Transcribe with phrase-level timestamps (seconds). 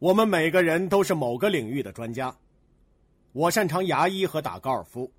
[0.00, 2.34] 我们每个人都是某个领域的专家。
[3.32, 5.12] 我擅长牙医和打高尔夫，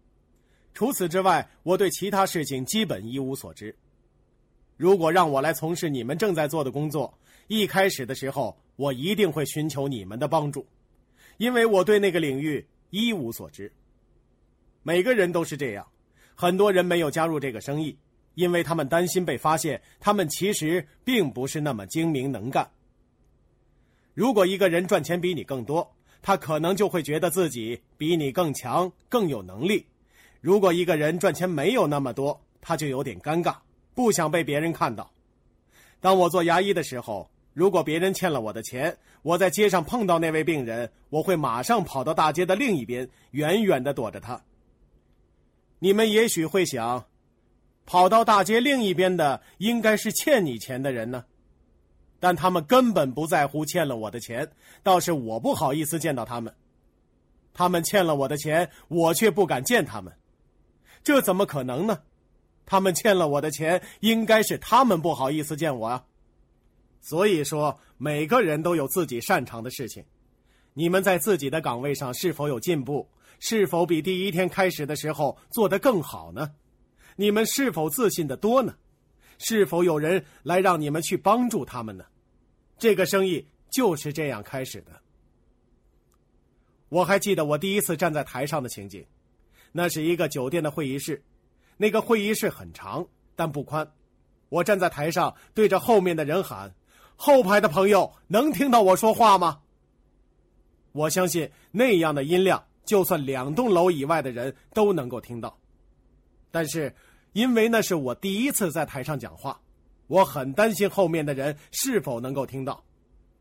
[0.73, 3.75] 除此之外，我对其他事情基本一无所知。
[4.77, 7.15] 如果让我来从事你们正在做的工作，
[7.45, 10.65] 一开始的时候，我一定会寻求你们的帮助，
[11.37, 13.71] 因为我对那个领域一无所知。
[14.81, 15.87] 每个人都是这样，
[16.33, 17.95] 很多人没有加入这个生意，
[18.33, 22.67] 因为他们担心被发现，他们其实并不是那么精明能干。
[24.21, 29.83] 如果一个人赚钱比你更多，他可能就会觉得自己比你更强、更有能力；
[30.41, 33.55] 如果一个人赚钱没有那么多，他就有点尴尬，
[33.95, 35.11] 不想被别人看到。
[35.99, 44.39] 当我做牙医的时候，如果别人欠了我的钱，我在街上碰到那位病人，我会马上跑到大街的另一边，远远的躲着他。
[45.79, 47.07] 你们也许会想，
[47.87, 51.25] 跑到大街另一边的应该是欠你钱的人呢？
[52.21, 54.49] 但他们根本不在乎欠了我的钱，
[54.83, 56.53] 倒是我不好意思见到他们。
[57.51, 60.13] 他们欠了我的钱，我却不敢见他们，
[61.03, 62.03] 这怎么可能呢？
[62.65, 66.05] 他们欠了我的钱，应该是他们不好意思见我啊。
[67.01, 70.05] 所以说，每个人都有自己擅长的事情。
[70.75, 73.09] 你们在自己的岗位上是否有进步？
[73.39, 76.51] 是否比第一天开始的时候做得更好呢？
[77.15, 78.75] 你们是否自信的多呢？
[79.39, 82.05] 是否有人来让你们去帮助他们呢？
[82.81, 84.91] 这个生意就是这样开始的。
[86.89, 89.05] 我还记得我第一次站在台上的情景，
[89.71, 91.23] 那是一个酒店的会议室，
[91.77, 93.87] 那个会议室很长但不宽。
[94.49, 96.73] 我站在台上对着后面的人喊
[97.15, 99.61] ：“后排的朋友能听到我说话吗？”
[100.91, 105.55] 我相信那样的音量，就算两栋楼以外的人都能够听到。
[106.49, 106.91] 但是。
[107.33, 109.57] 因为那是我第一次在台上讲话，
[110.11, 112.83] 我很担心后面的人是否能够听到，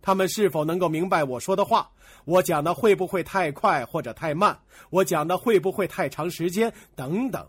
[0.00, 1.90] 他们是否能够明白我说的话，
[2.24, 4.56] 我讲的会不会太快或者太慢，
[4.88, 7.44] 我讲的会不会太长时间等等。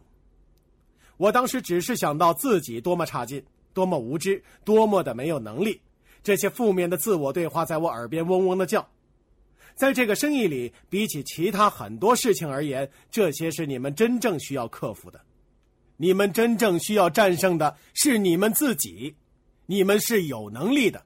[1.17, 3.45] 我当时只是想到自己多么差劲，
[3.75, 5.79] 多么无知，多么的没有能力，
[6.23, 8.89] 这些负面的自我对话在我耳边嗡嗡的叫。
[9.75, 15.21] 在这个生意里，比起其他很多事情而言，这些是你们真正需要克服的。
[16.01, 19.15] 你们真正需要战胜的是你们自己，
[19.67, 21.05] 你们是有能力的。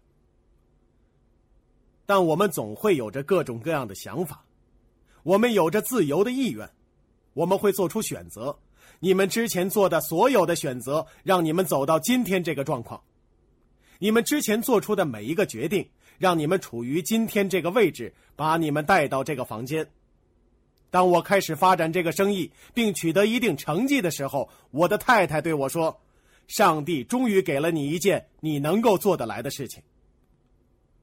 [2.06, 4.46] 但我们总会有着各种各样的想法，
[5.24, 6.72] 我们有着自由的意愿，
[7.34, 8.58] 我们会做出选择。
[9.02, 13.04] 你们之前做的所有的选择，让你们走到今天这个状况。
[14.00, 15.86] 你们之前做出的每一个决定，
[16.18, 19.86] 让你们处于今天这个位置，把你们带到这个房间。
[20.90, 26.02] 当我开始发展这个生意，并取得一定成绩的时候，我的太太对我说
[26.48, 29.84] ：“上帝终于给了你一件你能够做得来的事情。”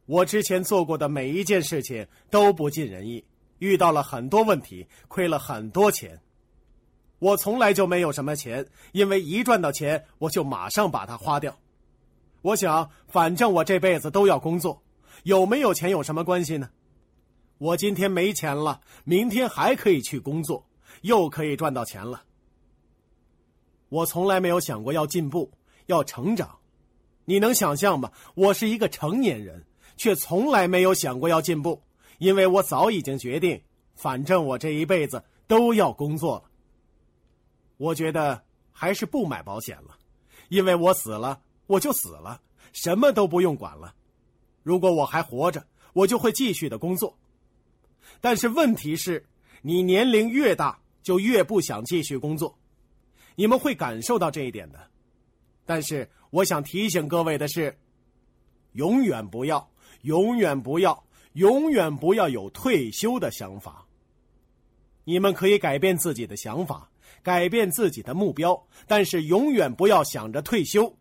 [0.07, 3.25] 我之前做过的每一件事情都不尽人意，
[3.59, 6.21] 遇到了很多问题，亏了很多钱。
[7.19, 11.57] 我从来就没有什么钱，因为一赚到钱我就马上把它花掉。
[12.43, 14.83] 我想，反正我这辈子都要工作，
[15.23, 16.71] 有没有钱有什么关系呢？
[17.63, 20.67] 我今天没钱了，明天还可以去工作，
[21.03, 22.25] 又可以赚到钱了。
[23.89, 25.49] 我从来没有想过要进步、
[25.87, 26.59] 要成长，
[27.25, 28.11] 你能想象吗？
[28.35, 29.65] 我是一个成年人，
[29.97, 31.81] 却从来没有想过要进步，
[32.19, 33.63] 因为我早已经决定，
[33.95, 36.51] 反正我这一辈子都要工作了。
[37.77, 38.43] 我觉得
[38.73, 39.97] 还是不买保险了，
[40.49, 42.41] 因为我死了，我就死了，
[42.73, 43.95] 什么都不用管了。
[44.65, 47.17] 如果我还活着，我就会继续的工作。
[48.23, 49.27] 但是问题是，
[49.63, 52.57] 你年龄越大，就越不想继续工作，
[53.35, 54.79] 你们会感受到这一点的。
[55.67, 57.77] 但是我想提醒各位的是，
[58.75, 59.69] 永远不要，
[60.03, 63.85] 永远不要，永远不要有退休的想法。
[65.03, 66.89] 你们可以改变自己的想法，
[67.25, 70.97] 改变自己的目标，但是永远不要想着退休。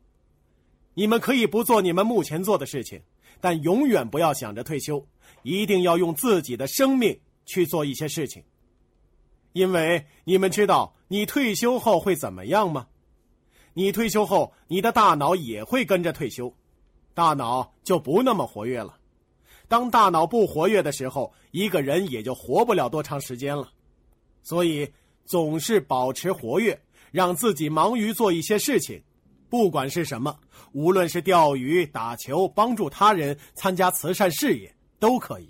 [0.96, 2.99] 你们可以不做你们目前做的事情，
[3.41, 5.05] 但永远不要想着退休。
[5.43, 8.43] 一定要用自己的生命去做一些事情，
[9.53, 12.88] 因为你们知道你退休后会怎么样吗？
[13.73, 16.53] 你退休后，你的大脑也会跟着退休，
[17.16, 18.97] 大脑就不那么活跃了。
[19.67, 23.72] 当大脑不活跃的时候，一个人也就活不了多长时间了。
[24.44, 24.87] 所以，
[25.26, 26.79] 总是保持活跃，
[27.11, 29.02] 让自己忙于做一些事情，
[29.49, 30.37] 不管是什么，
[30.72, 34.73] 无论是钓鱼、打球、帮助他人、参加慈善事业。
[35.02, 35.50] 都可以，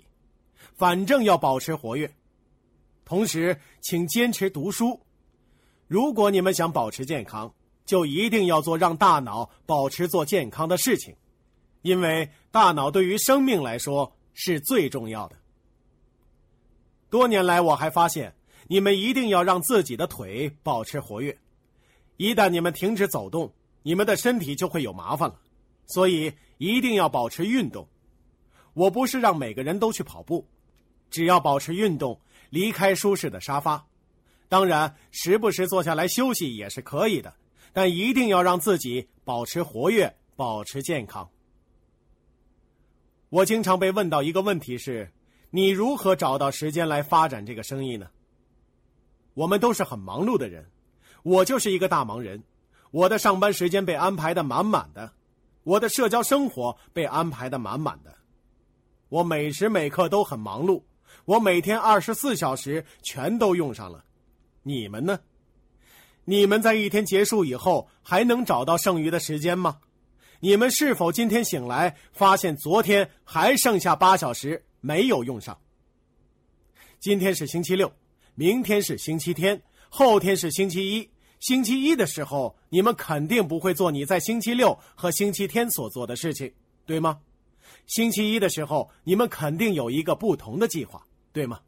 [0.78, 2.10] 反正要保持活跃。
[3.04, 4.98] 同时，请坚持读书。
[5.86, 7.54] 如果你们想保持健康，
[7.84, 11.14] 就一定要做让大脑保持做健康的事情，
[11.82, 15.36] 因为大脑对于生命来说是最重要的。
[17.10, 18.34] 多年来，我还发现，
[18.68, 21.36] 你们一定要让自己的腿保持活跃。
[22.16, 25.38] 一旦你们停止走动，你们的身体就会有麻烦了。
[25.86, 27.86] 所以，一定要保持运动。
[28.74, 30.46] 我不是让每个人都去跑步，
[31.10, 32.18] 只要保持运动，
[32.50, 33.86] 离开舒适的沙发。
[34.48, 37.34] 当然，时不时坐下来休息也是可以的，
[37.72, 41.28] 但一定要让自己保持活跃，保持健康。
[43.28, 45.10] 我经常被问到一个问题是：
[45.50, 48.08] 你如何找到时间来发展这个生意呢？
[49.34, 50.70] 我们都是很忙碌的人，
[51.22, 52.42] 我就是一个大忙人。
[52.92, 55.12] 我的上班时间被安排的满满的，
[55.64, 58.14] 我的社交生活被安排的满满的，
[59.08, 60.82] 我每时每刻都很忙碌，
[61.24, 64.04] 我每天二十四小时全都用上了。
[64.62, 65.18] 你们呢？
[66.24, 69.78] 你们在一天结束以后还能找到剩余的时间吗？
[70.40, 75.58] 你们是否今天醒来发现昨天还剩下八小时没有用上？
[77.00, 77.90] 今天是星期六，
[78.34, 81.08] 明天是星期天，后天是星期一。
[81.42, 86.52] 星期一的时候，你们肯定不会做你在星期六和星期天所做的事情，
[86.86, 87.18] 对吗？
[87.88, 91.58] 星期一的时候，你们肯定有一个不同的计划，对吗？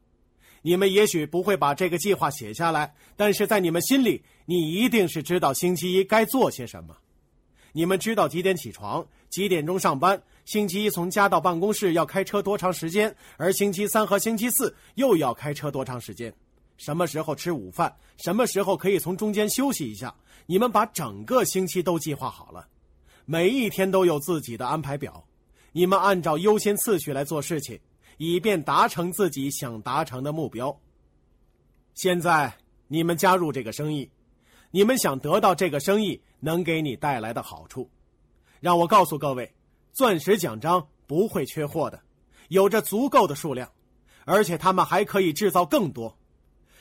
[0.62, 6.97] 你们也许不会把这个计划写下来，但是在你们心里，你一定是知道星期一该做些什么。
[7.73, 10.23] 你们知道几点起床，几点钟上班？
[10.44, 13.12] 星期一从家到办公室要开车多长时间？
[13.37, 16.32] 而星期三和星期四又要开车多长时间？
[16.76, 17.94] 什么时候吃午饭？
[18.17, 20.15] 什么时候可以从中间休息一下？
[20.47, 22.67] 你们把整个星期都计划好了，
[23.25, 25.25] 每一天都有自己的安排表。
[25.73, 27.81] 你们按照优先次序来做事情，
[28.19, 30.79] 以便达成自己想达成的目标。
[31.94, 32.53] 现在
[32.88, 34.11] 你们加入这个生意。
[34.70, 37.88] 你们想得到这个生意能给你带来的好处，
[38.59, 39.55] 让我告诉各位，
[39.93, 42.03] 钻石奖章不会缺货的，
[42.49, 43.70] 有着足够的数量，
[44.25, 46.19] 而且他们还可以制造更多。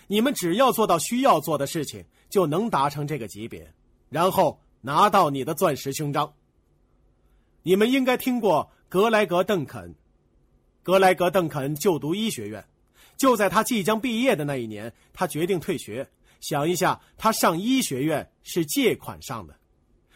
[0.07, 3.73] 你们只要做到需要做的事情，就能达成这个级别，
[4.09, 6.33] 然后拿到你的钻石胸章。
[7.63, 9.95] 你们应该听过格莱格·邓肯，
[10.83, 12.65] 格莱格·邓肯就读医学院，
[13.15, 16.09] 就在他即将毕业的那一年，他决定退学。
[16.41, 19.55] 想一下，他上医学院是借款上的，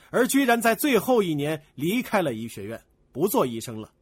[0.10, 2.82] 而居然在最后一年离开了医学院，
[3.14, 3.94] 不做医生了。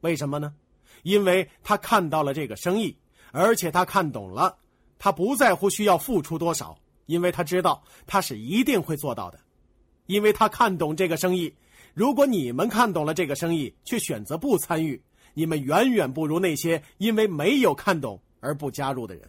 [0.00, 0.54] 为什么呢？
[1.02, 2.96] 因为他看到了这个生意，
[3.32, 4.56] 而且他看懂了。
[4.98, 9.38] 他不在乎需要付出多少，因为他知道他是一定会做到的。
[10.06, 11.54] 因为他看懂这个生意。
[11.94, 15.02] 如果你们看懂了这个生意，却选择不参与，
[15.34, 19.28] 你们远远不如那些因为没有看懂而不加入的人。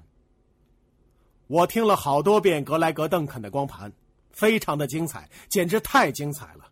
[1.48, 3.92] 我听了好多遍格莱格·邓肯的光盘，
[4.32, 6.66] 非常的精彩，简直太精彩了。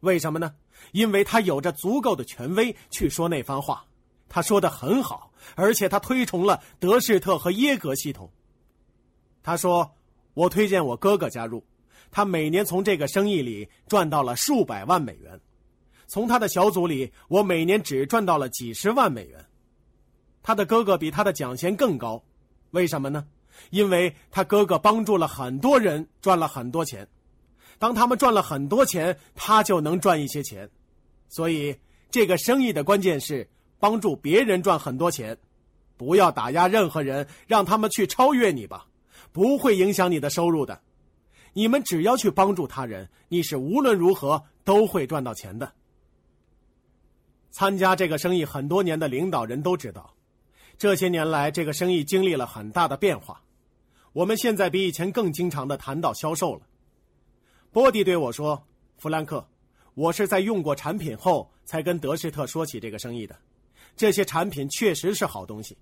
[0.00, 0.54] 为什么呢？
[0.92, 3.84] 因为他有着足够的权威去说那番话，
[4.28, 8.30] 他说的很好，而且他推崇了德士特和耶格系统。
[9.42, 9.94] 他说
[10.34, 11.64] ：“我推荐我哥哥加入，
[12.10, 15.40] 他每年从这个生意里赚到了数百万美元，
[16.06, 19.44] 从他的小组里，我每年只赚到了几十万美元。
[20.42, 22.22] 他的哥哥比他的奖钱更高，
[22.70, 23.26] 为什么呢？”
[23.70, 27.06] 因为他哥哥帮助了很多人赚了很多钱，
[27.78, 30.70] 当他们赚了很多钱，他就能赚一些钱。
[31.28, 31.76] 所以，
[32.10, 33.46] 这个生意的关键是
[33.80, 35.36] 帮助别人赚很多钱，
[35.96, 38.86] 不要打压任何人，让他们去超越你吧，
[39.32, 40.80] 不会影响你的收入的。
[41.54, 45.72] 你们只要去帮助他人，你是无论如何都会赚到钱的。
[47.50, 50.14] 参加这个生意很多年的领导人都知道。
[50.78, 53.42] 这些年来，这个生意经历了很大的变化。
[54.12, 56.62] 我们现在比以前更经常的谈到销售了。
[57.72, 58.64] 波迪对我说
[58.96, 59.46] ：“弗兰克，
[59.94, 63.36] 我是在用过产品后才跟德士特说起这个生意的。
[63.96, 65.76] 这些产品确实是好东西。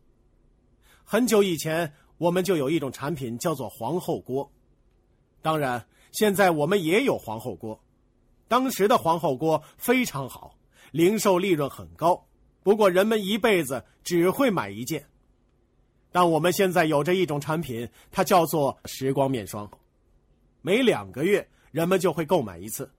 [1.04, 4.50] 很久以前，我们就有一种产品叫做皇后锅。
[5.40, 7.80] 当然，现在我们也有皇后锅。
[8.48, 10.56] 当时的皇后锅非常好，
[10.90, 12.26] 零售利润很高。”
[12.64, 15.06] 不过，人们一辈子只会买一件。
[16.12, 19.70] 但我们现在有着一种产品，它叫做时光面霜。
[20.60, 22.90] 每两个月，人们就会购买一次，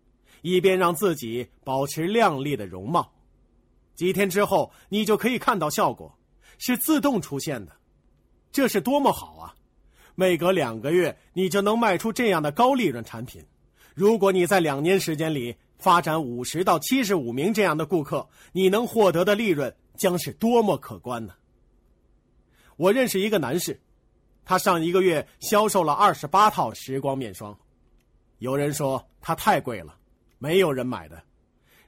[0.42, 3.12] 以便让自己保持靓丽的容貌。
[4.00, 6.18] 几天之后，你就可以看到效果，
[6.58, 7.76] 是自动出现的。
[8.50, 9.54] 这是多么好啊！
[10.16, 13.46] 每隔两个月，你就能卖出这样的高利润产品。
[13.94, 21.34] 如果你在两年时间里，发展五十到七十五名这样的顾客，你能获得的利润将是多么可观呢？
[22.78, 23.82] 我认识一个男士，
[24.46, 27.54] 他上一个月销售了二十八套时光面霜。
[28.38, 29.98] 有人说他太贵了，
[30.38, 31.22] 没有人买的。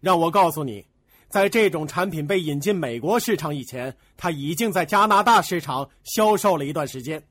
[0.02, 0.86] 让我告诉你，
[1.32, 7.24] 在这种产品被引进美国市场以前，它已经在加拿大市场销售了一段时间。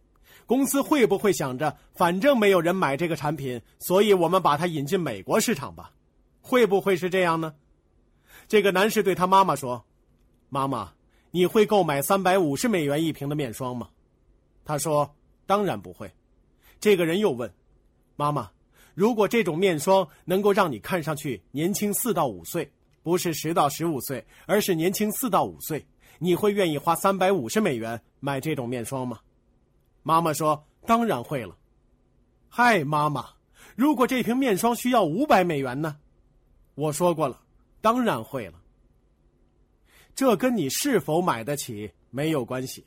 [0.47, 5.93] 公司会不会想着，反正没有人买这个产品，所以我们把它引进美国市场吧？
[6.41, 7.55] 会不会是这样呢？
[8.49, 9.85] 这个男士对他妈妈说
[10.49, 10.93] ：“妈妈，
[11.31, 13.91] 你会购买三百五十美元一瓶的面霜吗？”
[14.65, 15.15] 他说
[15.47, 16.11] ：“当然不会。”
[16.81, 17.53] 这个人又问
[18.17, 18.51] ：“妈妈，
[18.95, 22.69] 如果这种面霜能够让你看上去年轻四到五岁？”
[23.03, 25.85] 不是十到十五岁，而是年轻四到五岁。
[26.19, 29.21] 你会愿意花三百五十美元买这种面霜吗？
[30.03, 31.57] 妈妈说：“当然会了。”
[32.49, 33.27] 嗨，妈妈，
[33.75, 35.97] 如果这瓶面霜需要五百美元呢？
[36.75, 37.41] 我说过了，
[37.81, 38.55] 当然会了。
[40.15, 42.85] 这跟你是否买得起没有关系。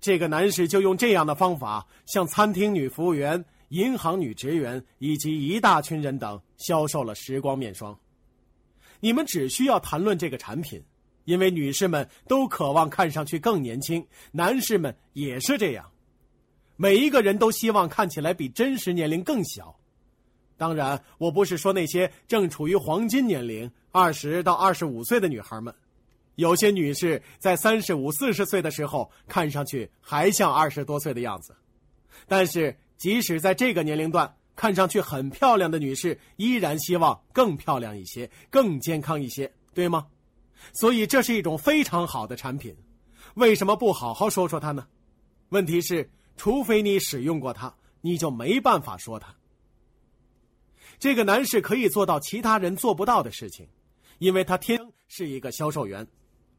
[0.00, 7.96] 这个男士就用这样的方法向餐厅女服务员、银行女职员以及一大群人等销售了时光面霜。
[9.00, 10.82] 你们只需要谈论这个产品，
[11.24, 15.90] 因为女士们都渴望看上去更年轻，男士们也是这样。
[16.76, 19.76] 每一个人都希望看起来比真实年龄更小。
[20.56, 25.74] 当然，我不是说那些正处于黄金年龄二十到二十五岁的女孩们。
[26.34, 31.54] 有些女士在三十五、四十岁的时候看上去还像二十多岁的样子，
[32.26, 34.34] 但是即使在这个年龄段。
[34.58, 40.08] 看上去很漂亮的女士，依然希望更漂亮一些、更健康一些，对吗？
[40.72, 42.76] 所以这是一种非常好的产品，
[43.34, 44.84] 为什么不好好说说它呢？
[45.50, 49.32] 问题是，除非你使用过它，你就没办法说它。
[50.98, 53.64] 这个男士可以做到其他人做不到的事情，
[54.18, 56.04] 因为他天生是一个销售员，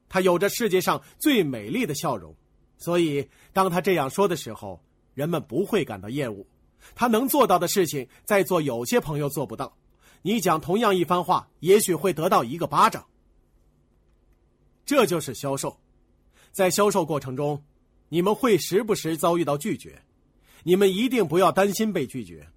[0.07, 2.33] 他有着世界上最美丽的笑容，
[2.77, 4.81] 所以当他这样说的时候，
[5.13, 6.45] 人们不会感到厌恶。
[6.95, 9.77] 他能做到的事情，在座有些朋友做不到。
[10.21, 13.05] 你讲同样一番话，也许会得到一个巴掌。
[14.85, 15.77] 这就是销售，
[16.51, 17.63] 在销售过程中，
[18.09, 20.01] 你们会时不时遭遇到拒绝，
[20.63, 22.47] 你们一定不要担心被拒绝。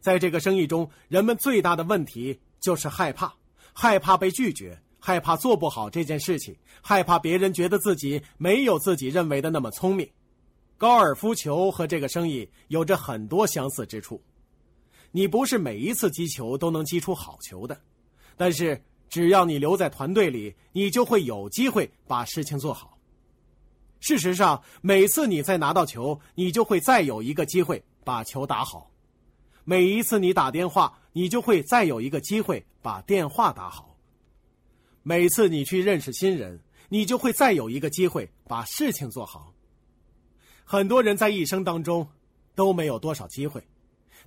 [0.00, 3.34] 在这个生意中，人们最大的问题就是害怕，
[3.72, 10.08] 害怕被拒绝，害怕做不好这件事情，害怕别人觉得自己没有自己认为的那么聪明。
[10.82, 14.20] 高尔夫球和这个生意有着很多相似之处，
[15.12, 17.80] 你不是每一次击球都能击出好球的，
[18.36, 22.98] 但是只要你留在团队里，你就会有机会把事情做好。
[24.00, 28.90] 事实上，每次你再拿到球，你就会再有一个机会把球打好；
[29.62, 33.96] 每一次你打电话，你就会再有一个机会把电话打好；
[35.04, 36.58] 每次你去认识新人，
[36.88, 39.54] 你就会再有一个机会把事情做好。
[40.64, 42.06] 很多人在一生当中
[42.54, 43.62] 都没有多少机会，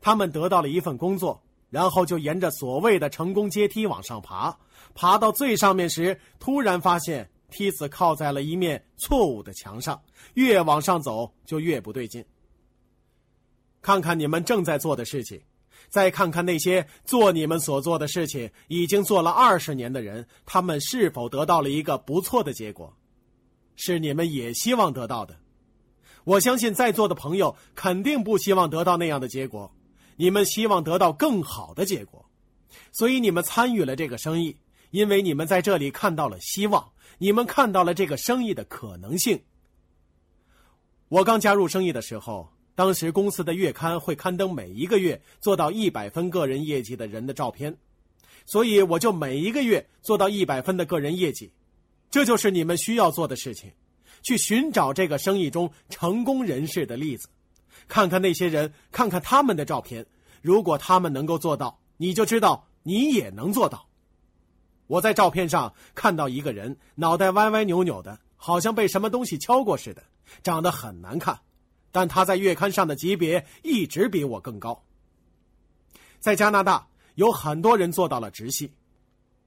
[0.02, 4.58] 他们得到了一份工作，然后就沿着所谓的成功阶梯往上爬，
[4.94, 10.02] 爬到最上面时，突然发现梯子靠在了一面错误的墙上，
[10.34, 12.24] 越往上走就越不对劲。
[13.82, 15.42] 看看你们正在做的事情，
[15.90, 22.96] 再看看那些做你们所做的事情已经做了二十年的人，他们是否得到了一个不错的结果？
[23.76, 25.38] 是你们也希望得到的。
[26.26, 29.72] 我相信在座的朋友肯定不希望得到那样的结果，
[30.18, 32.26] 你们希望得到更好的结果，
[32.92, 34.58] 所以你们参与了这个生意，
[34.90, 39.40] 因为你们在这里看到了希望，你们看到了这个生意的可能性。
[41.10, 47.78] 我刚加入生意的时候，当时公司的月刊会刊登每一个月做到一百分个人业绩的人的照片，
[48.48, 51.52] 所以我就每一个月做到一百分的个人业绩，
[52.10, 53.72] 这就是你们需要做的事情。
[54.26, 57.28] 去寻找这个生意中成功人士的例子，
[57.88, 60.04] 看看那些人，看看他们的照片。
[60.42, 63.88] 如果他们能够做到，你就知道你也能做到。
[64.88, 70.02] 我在照片上看到一个人，脑袋歪歪扭扭的，好像被什么东西敲过似的，
[70.42, 71.40] 长得很难看。
[71.92, 74.84] 但他在月刊上的级别一直比我更高。
[76.20, 78.72] 在加拿大，有很多人做到了直系，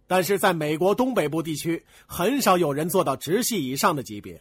[0.06, 4.40] 但是在美国东北部地区，很少有人做到直系以上的级别。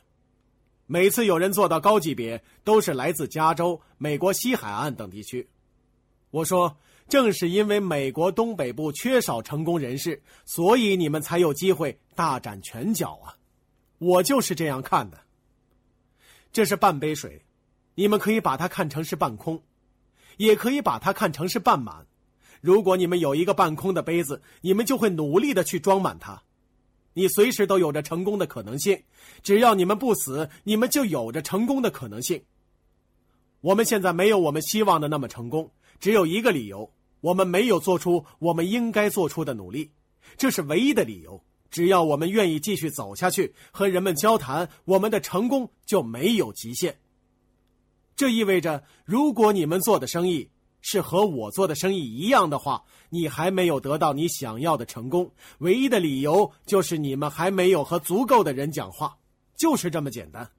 [0.89, 5.47] 每次有人做到高级别，都是来自加州、美国西海岸等地区。
[6.31, 6.77] 我说，
[7.09, 13.35] 正是因为美国东北部缺少成功人士，所以你们才有机会大展拳脚啊！
[13.97, 15.19] 我就是这样看的。
[16.53, 17.43] 这是半杯水，
[17.95, 19.61] 你们可以把它看成是半空，
[20.37, 22.07] 也可以把它看成是半满。
[22.61, 26.43] 如果你们有一个半空的杯子，你们就会努力的去装满它。
[27.17, 29.01] 你随时都有着成功的可能性，
[29.41, 32.43] 只要你们不死，你们就有着成功的可能性。
[33.61, 39.89] 我们现在没有我们希望的那么成功，只有一个理由：我们没有做出我们应该做出的努力，
[40.37, 46.99] 这是唯一的理由，只要我们愿意继续走下去，和人们交谈，我们的成功就没有极限。
[48.15, 55.31] 这意味着，如果你们做的生意是和我做的生意一样的话，你还没有得到你想要的成功。
[55.59, 59.17] 唯一的理由就是你们还没有和足够的人讲话，
[59.57, 60.49] 就是这么简单。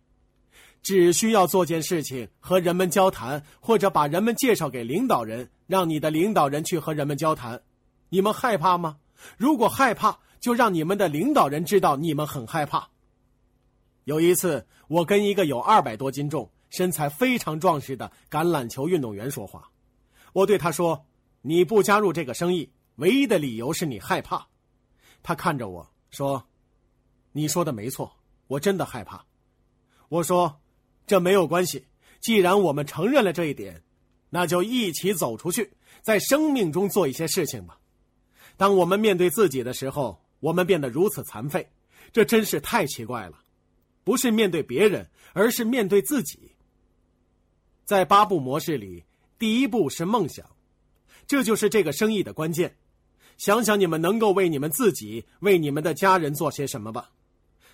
[0.80, 7.60] 只需要做件事情，和人们交谈，或者把人们介绍给领导人，让你的领导人去和人们交谈。
[8.10, 8.98] 你们害怕吗？
[9.36, 12.88] 如果害怕，就让你们的领导人知道你们很害怕。
[14.04, 19.68] 有一次，我跟一个有二百多斤重、身材非常壮实的橄榄球运动员说话，
[20.38, 21.06] 我对他说
[21.42, 24.48] ：“你不加入这个生意，唯一的理由是你害怕。”
[25.22, 26.48] 他看着我说
[27.32, 28.16] ：“你说的没错，
[28.46, 29.24] 我真的害怕。”
[30.08, 30.60] 我说。
[31.08, 31.86] 这没有关系，
[32.20, 33.82] 既然我们承认了这一点，
[34.28, 37.80] 那就一起走出去，在生命中做一些事情吧。
[38.58, 41.66] 当我们面对自己的时候，我们变得如此残废，
[42.12, 43.42] 这真是太奇怪了。
[44.04, 46.52] 不是面对别人，而是面对自己。
[47.86, 49.02] 在八步模式里，
[49.38, 50.44] 第一步是梦想，
[51.26, 52.76] 这就是这个生意的关键。
[53.36, 57.10] 想想你们能够为你们自己、为你们的家人做些什么吧。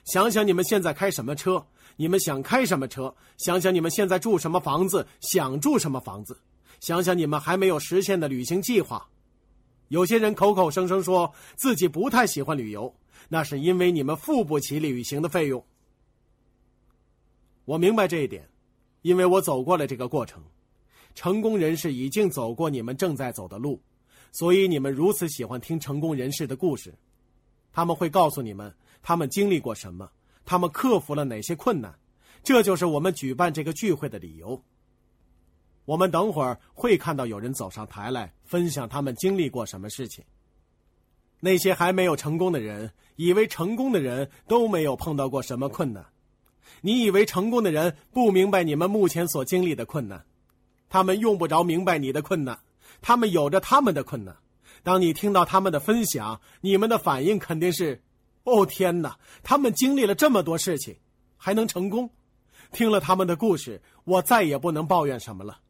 [0.05, 1.67] 想想你们现在开什么车。
[1.97, 3.15] 你们想开什么车？
[3.39, 6.37] 想想你们现在住什么房子，想住什么房子？
[6.81, 9.09] 想想你们还没有实现的旅行计划。
[9.89, 12.93] 有些人口口声声说自己不太喜欢旅游，
[13.29, 15.65] 那是因为你们付不起旅行的费用。
[17.65, 18.51] 我明白这一点，
[19.03, 20.43] 因为我走过了这个过程。
[21.15, 23.81] 成功人士已经走过你们正在走的路，
[24.33, 26.95] 所以你们如此喜欢听成功人士的故事。
[27.73, 30.11] 他们会告诉你们他们经历过什么。
[30.45, 31.95] 他们克服了哪些困难？
[32.43, 34.63] 这就是我们举办这个聚会的理由。
[35.87, 40.23] 我们等会儿会看到有人走上台来分享他们经历过什么事情。
[41.41, 46.05] 那些还没有成功的人，以为成功的人都没有碰到过什么困难。
[46.83, 50.25] 你以为成功的人不明白你们目前所经历的困难？
[50.89, 52.59] 他们用不着明白你的困难，
[53.01, 54.37] 他们有着他们的困难。
[54.83, 58.03] 当你听到他们的分享，你们的反应肯定是。
[58.45, 59.17] 哦天哪！
[59.43, 60.95] 他们经历了这么多事情，
[61.39, 62.11] 还能成功？
[62.73, 65.61] 听了他们的故事，我再也不能抱怨什么了。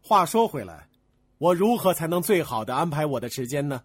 [0.00, 0.88] 话说回来，
[1.36, 3.82] 我如何才能最好的安排我的时间呢？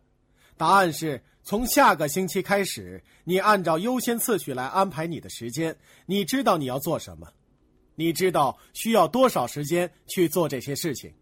[0.56, 5.76] 答案是从下个星期开始，你按照优先次序来安排你的时间。
[6.06, 7.34] 你知道你要做什么，
[7.96, 11.14] 你知道需要多少时间去做这些事情。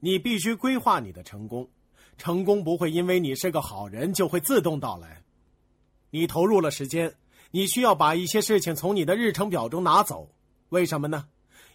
[0.00, 1.68] 你必须规划你的成功，
[2.16, 5.22] 成功不会因为你是个好人就会自动到来。
[6.10, 7.14] 你投入了时间，
[7.50, 10.30] 你需要把一些事情从你的日程表中拿走，
[10.70, 11.28] 为什么呢？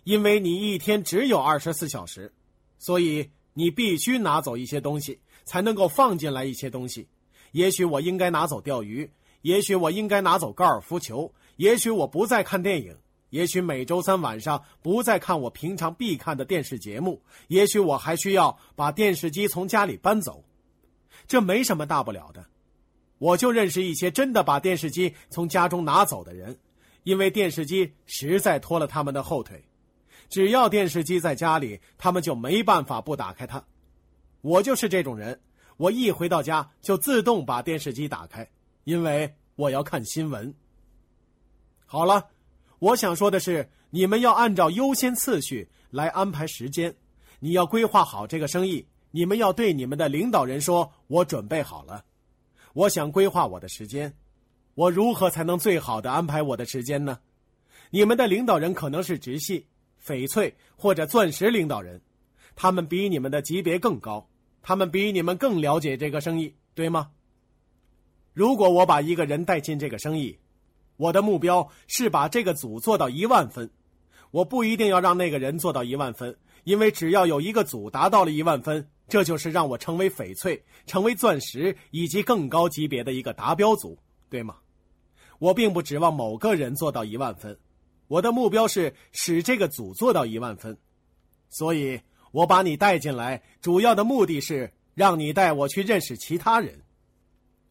[0.04, 2.34] 因为你一天只有二十四小时，
[2.78, 7.08] 所以你必须拿走一些东西，才能够放进来一些东西。
[7.52, 9.10] 也许我应该拿走钓鱼，
[9.42, 12.96] 也许我应该拿走高尔夫球，也许我不再看电影，
[13.30, 20.44] 也许每周三晚上不再看我平常必看的电视节目，也许我还需要把电视机从家里搬走，
[21.28, 22.46] 这没什么大不了的。
[23.18, 26.58] 我就认识一些真的把电视机从家中拿走的人，
[27.04, 29.64] 因为电视机实在拖了他们的后腿。
[30.28, 33.64] 只要电视机在家里，他们就没办法不打开它。
[34.42, 35.40] 我就是这种人，
[35.78, 38.50] 我一回到家就自动把电视机打开，
[38.84, 40.54] 因为我要看新闻。
[41.86, 42.28] 好了，
[42.80, 46.96] 我想说的是，你们要按照优先次序来安排时间，
[47.40, 48.88] 你要规划好这个生意。
[49.12, 52.04] 你们要对你们的领导人说：“我准备好了。”
[52.74, 54.14] 我想规划我的时间，
[54.74, 57.20] 我如何才能最好的安排我的时间呢？
[57.92, 59.68] 你们的领导人可能是直系、
[60.06, 62.02] 翡翠或者钻石领导人，
[62.58, 64.28] 他们比你们的级别更高，
[64.62, 67.12] 他们比你们更了解这个生意，对吗？
[68.34, 70.38] 如果我把一个人带进这个生意，
[70.98, 73.70] 我的目标是把这个组做到一万分，
[74.32, 78.88] 我不一定要让那个人做到一万分，因为只要有一个组达到了一万分。
[79.08, 83.96] 这就是让我成为翡翠、成为钻石以及更高级别的一个达标组，
[84.32, 84.56] 对吗？
[85.38, 87.56] 我并不指望某个人做到一万分，
[88.08, 90.76] 我的目标是使这个组做到一万分。
[91.50, 96.82] 所以，我把你带进来，主要的目的是让你带我去认识其他人。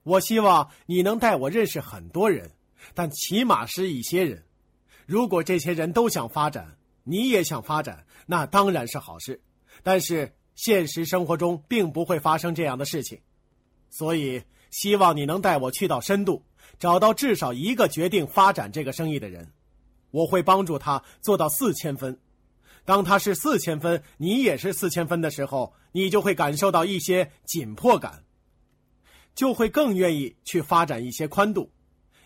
[0.05, 2.49] 我希望你能带我认识很多人，
[2.93, 4.45] 但起码是一些人。
[5.07, 9.41] 如果这些人都想发展，你也想发展，那当然是好事。
[9.83, 10.35] 但是。
[10.57, 13.19] 现实生活中并不会发生这样的事情，
[13.91, 16.45] 所以希望你能带我去到深度，
[16.79, 19.53] 找到至少一个决定发展这个生意的人，
[20.13, 22.17] 我会帮助他做到四千分。
[22.85, 28.23] 当他是四千分，你也是四千分的时候，你就会感受到一些紧迫感。
[29.35, 31.69] 就会更愿意去发展一些宽度，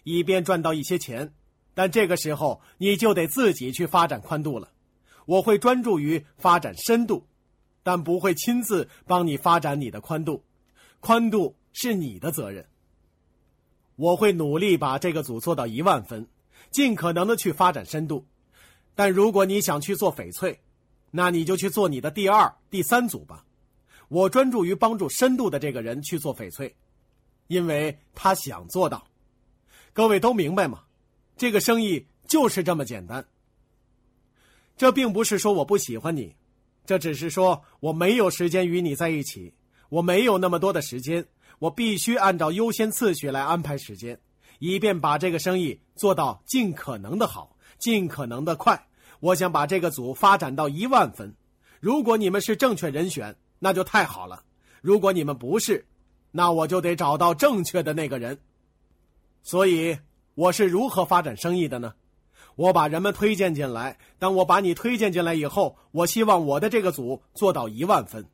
[0.08, 1.34] 以便赚到一些钱。
[1.74, 4.72] 但这个时候你就得自己去发展宽度了。
[5.26, 7.26] 我会专注于发展深度，
[7.82, 10.42] 但不会亲自帮你发展你的宽度。
[11.00, 12.66] 宽度是你的责任。
[13.96, 16.26] 我会努力把这个组做到一万分，
[16.70, 18.26] 尽可能的去发展深度。
[18.94, 20.60] 但如果你想去做翡翠，
[21.10, 23.44] 那你就去做你的第二、第三组吧。
[24.08, 26.74] 我专注于帮助深度的这个人去做翡翠，
[27.46, 29.06] 因为他想做到。
[29.98, 30.84] 各位都明白吗？
[31.36, 33.26] 这个生意就是这么简单。
[34.76, 36.36] 这并不是说我不喜欢你，
[36.86, 39.52] 这只是说我没有时间与你在一起，
[39.88, 41.26] 我没有那么多的时间，
[41.58, 44.16] 我必须按照优先次序来安排时间，
[44.60, 48.80] 以便把这个生意做到尽可能的好，尽可能的快。
[49.18, 51.34] 我想把这个组发展到一万分。
[51.80, 54.44] 如果你们是正确人选，那就太好了；
[54.80, 55.84] 如果你们不是，
[56.30, 58.38] 那我就得找到正确的那个人。
[59.42, 59.98] 所以
[60.34, 61.94] 我是如何发展生意的呢？
[62.56, 63.96] 我把人们推荐进来。
[64.18, 68.26] 当我把你推荐进来以后，我希望我的这个组做到一万分。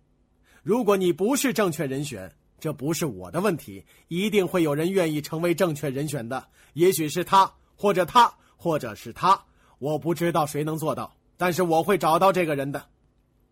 [0.62, 6.48] 如果你不是正确人选，这不是我的问题，一定会有人愿意成为正确人选的。
[6.72, 9.44] 也许是他，或者他，或者是他，
[9.78, 12.82] 我不知道谁能做到，但是我会找到这个人的。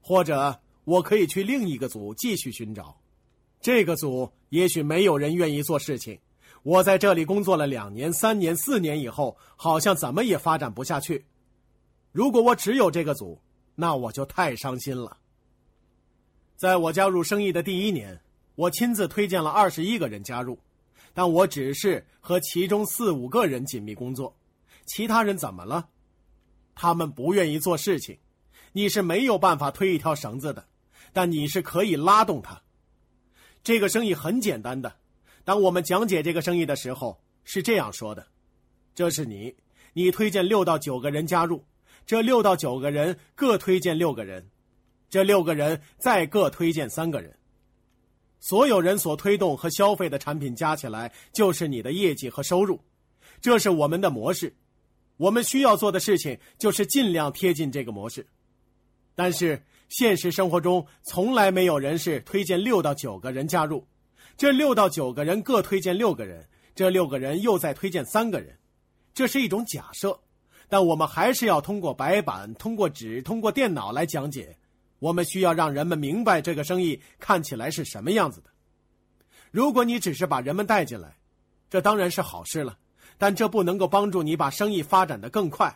[0.00, 2.96] 或者我可以去另一个组继续寻找。
[3.60, 6.18] 这个组也许没有人愿意做事情。
[6.62, 11.26] 我在这里工作了两年、三年、四年以后，好像怎么也发展不下去。
[12.12, 13.40] 如果我只有这个组，
[13.74, 15.16] 那我就太伤心了。
[16.56, 18.20] 在我加入生意的第一年，
[18.54, 20.58] 我亲自推荐了二十一个人加入，
[21.12, 24.36] 但我只是和其中四五个人紧密工作，
[24.86, 25.88] 其他人怎么了？
[26.74, 28.18] 他们不愿意做事情。
[28.74, 30.66] 你是没有办法推一条绳子的，
[31.12, 32.62] 但你是可以拉动它。
[33.64, 34.96] 这个生意很简单的。
[35.44, 38.26] 当我们讲解这个生意的时候，是这样说的：
[38.94, 39.54] 这是你，
[39.92, 41.64] 你推荐六到九个人加入，
[42.06, 44.48] 这六到九个人各推荐六个人，
[45.10, 47.36] 这六个人再各推荐三个人，
[48.38, 52.80] 所有人所推动和消费的产品加起来就是你的业绩和收入。
[53.40, 54.54] 这是我们的模式，
[55.16, 58.24] 我们需要做的事情就是尽量贴近这个模式。
[59.14, 63.84] 但是现实生活中从来没有人是推荐六到九个人加入。
[64.42, 68.58] 这六到九个人各推荐六个人，这六个人又再推荐三个人，
[69.14, 70.18] 这是一种假设，
[70.68, 74.58] 但我们还是要通过白板、通过纸、通过电脑来讲解。
[74.98, 78.50] 我们需要让人们明白这个生意看起来是什么样子的。
[79.52, 81.16] 如果你只是把人们带进来，
[81.70, 82.76] 这当然是好事了，
[83.18, 85.72] 但这不能够帮助你把生意发展的更快。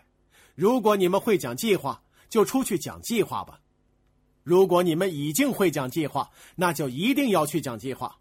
[0.57, 3.61] 如果你们会讲计划，就出去讲计划吧；
[4.43, 8.19] 如果你们已经会讲计划，那就一定要去讲计划。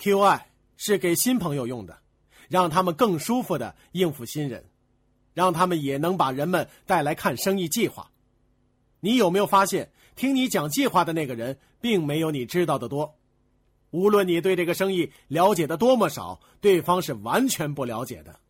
[0.00, 0.40] QI
[0.78, 1.98] 是给新朋友用的，
[2.48, 4.64] 让他们更舒服的应付新人，
[5.34, 8.10] 让他们也能把人们带来看生意计划。
[9.00, 13.14] 你有没有发现，听你讲计划的那个人，并没有你知道的多？
[13.90, 18.40] 无论你对这个生意了解的多么少，对方是完全不了解的。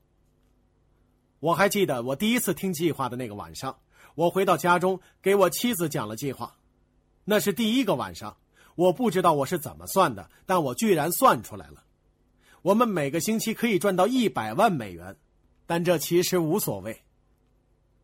[1.40, 3.76] 我还记得我第一次听计划的那个晚上，
[4.14, 6.56] 我回到家中给我妻子讲了计划，
[7.24, 8.36] 那是第一个晚上。
[8.74, 11.84] 我不知道我是怎么算的，但我居然算出来了。
[12.62, 15.16] 我们每个星期可以赚到一百万美元，
[15.66, 17.02] 但这其实无所谓。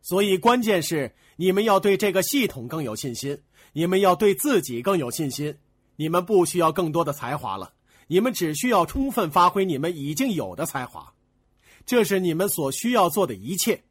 [0.01, 3.39] 所以关键是你们要对这个系统更有信心，
[3.73, 5.57] 你们要对自己更有信心。
[5.95, 7.73] 你们不需要更多的才华了，
[8.07, 11.13] 你们只需要充分发挥你们已经有的才华。
[11.85, 13.83] 这是你们所需要做的一切。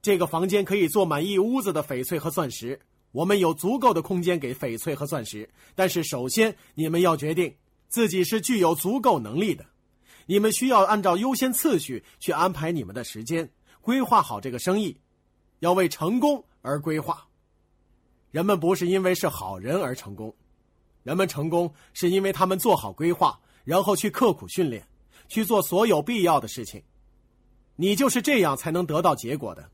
[0.00, 2.80] 这个房间可以坐满一屋子的翡翠和钻石。
[3.16, 7.56] 我们有足够的空间给翡翠和钻石，但是首先你们要决定
[7.88, 9.64] 自己是具有足够能力的。
[10.26, 13.48] 你们需要按照优先次序去安排你们的时间，
[13.80, 15.00] 规划好这个生意，
[15.60, 17.26] 要为成功而规划。
[18.32, 20.36] 人们不是因为是好人而成功，
[21.02, 24.86] 人们成功是因为他们做好规划，然后去刻苦训练，
[25.26, 26.82] 去做所有必要的事情。
[27.76, 29.70] 你就是这样才能得到结果的。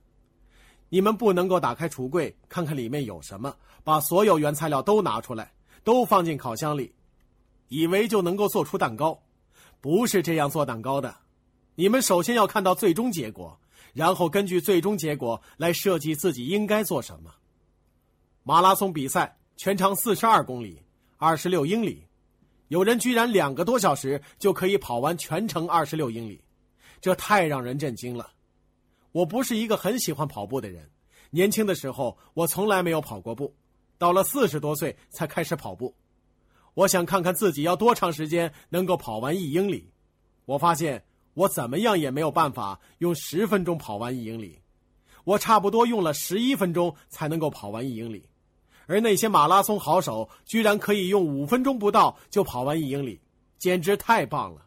[0.93, 5.51] 你们不能够打开橱柜看看里面有什么，把所有原材料都拿出来，
[5.83, 6.95] 都放进烤箱里，
[7.69, 9.19] 以为就能够做出蛋糕，
[9.81, 11.17] 不是这样做蛋糕的。
[11.77, 13.59] 你们首先要看到最终结果，
[13.95, 17.33] 然后根据最终结果来设计自己应该做什么。
[18.43, 20.83] 马拉松比赛全长四十二公里，
[21.17, 22.07] 二十六英里，
[22.69, 26.45] 有人居然两个多小时就可以跑完全程二十六英里，
[27.01, 28.31] 这太让人震惊了。
[29.13, 30.91] 我不是一个很喜欢跑步的人，
[31.31, 33.55] 年轻的时候我从来没有跑过步，
[33.99, 35.95] 到了四十多岁才开始跑步。
[36.75, 39.93] 我想看看自己要多长时间能够跑完一英里。
[40.47, 44.59] 我发现我怎么样也没有办法用十分钟跑完一英里，
[45.25, 48.27] 我差不多用了十一分钟才能够跑完一英里，
[48.87, 53.21] 而那些马拉松好手居然可以用五分钟不到就跑完一英里，
[53.59, 54.67] 简直太棒了！